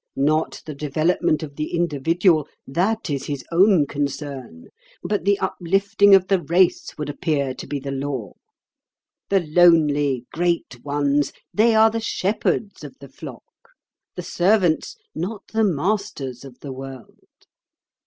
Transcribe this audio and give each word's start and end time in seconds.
Not 0.15 0.63
the 0.65 0.73
development 0.73 1.43
of 1.43 1.55
the 1.57 1.75
individual—that 1.75 3.07
is 3.11 3.27
his 3.27 3.45
own 3.51 3.85
concern—but 3.85 5.25
the 5.25 5.37
uplifting 5.37 6.15
of 6.15 6.27
the 6.27 6.41
race 6.41 6.97
would 6.97 7.07
appear 7.07 7.53
to 7.53 7.67
be 7.67 7.77
the 7.79 7.91
law. 7.91 8.33
The 9.29 9.41
lonely 9.41 10.25
great 10.33 10.83
ones, 10.83 11.33
they 11.53 11.75
are 11.75 11.91
the 11.91 11.99
shepherds 11.99 12.83
of 12.83 12.97
the 12.97 13.09
flock—the 13.09 14.23
servants, 14.23 14.97
not 15.13 15.43
the 15.49 15.63
masters 15.63 16.43
of 16.43 16.61
the 16.61 16.71
world. 16.73 17.37